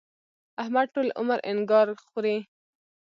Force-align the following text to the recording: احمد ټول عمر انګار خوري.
احمد 0.61 0.87
ټول 0.95 1.07
عمر 1.19 1.39
انګار 1.51 1.87
خوري. 2.05 2.37